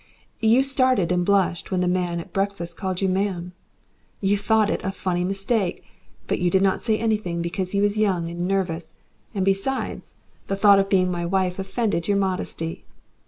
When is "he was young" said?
7.73-8.27